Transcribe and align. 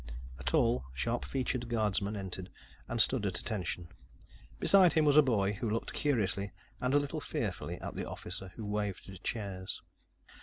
A 0.39 0.43
tall, 0.43 0.85
sharp 0.95 1.23
featured 1.23 1.69
guardsman 1.69 2.15
entered 2.15 2.49
and 2.87 2.99
stood 2.99 3.23
at 3.27 3.37
attention. 3.39 3.87
Beside 4.59 4.93
him 4.93 5.05
was 5.05 5.15
a 5.15 5.21
boy, 5.21 5.53
who 5.53 5.69
looked 5.69 5.93
curiously 5.93 6.51
and 6.81 6.95
a 6.95 6.99
little 6.99 7.19
fearfully 7.19 7.79
at 7.81 7.93
the 7.93 8.09
officer, 8.09 8.51
who 8.55 8.65
waved 8.65 9.03
to 9.05 9.19
chairs. 9.19 9.83